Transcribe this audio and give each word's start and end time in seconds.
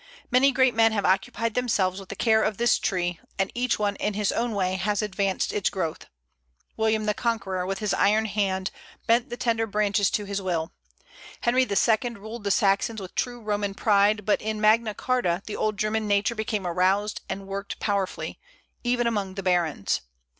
Many 0.31 0.51
great 0.51 0.73
men 0.73 0.93
have 0.93 1.05
occupied 1.05 1.53
themselves 1.53 1.99
with 1.99 2.09
the 2.09 2.15
care 2.15 2.41
of 2.41 2.57
this 2.57 2.79
tree, 2.79 3.19
and 3.37 3.51
each 3.53 3.79
in 3.79 4.15
his 4.15 4.31
own 4.31 4.53
way 4.55 4.73
has 4.77 5.03
advanced 5.03 5.53
its 5.53 5.69
growth. 5.69 6.07
William 6.75 7.05
the 7.05 7.13
Conqueror, 7.13 7.67
with 7.67 7.77
his 7.77 7.93
iron 7.93 8.25
hand, 8.25 8.71
bent 9.05 9.29
the 9.29 9.37
tender 9.37 9.67
branches 9.67 10.09
to 10.09 10.25
his 10.25 10.41
will; 10.41 10.71
Henry 11.41 11.65
the 11.65 11.75
Second 11.75 12.17
ruled 12.17 12.43
the 12.45 12.49
Saxons 12.49 12.99
with 12.99 13.13
true 13.13 13.39
Roman 13.39 13.75
pride, 13.75 14.25
but 14.25 14.41
in 14.41 14.59
Magna 14.59 14.95
Charta 14.95 15.43
the 15.45 15.55
old 15.55 15.77
German 15.77 16.07
nature 16.07 16.33
became 16.33 16.65
aroused 16.65 17.21
and 17.29 17.45
worked 17.45 17.79
powerfully, 17.79 18.39
even 18.83 19.05
among 19.05 19.35
the 19.35 19.43
barons. 19.43 20.01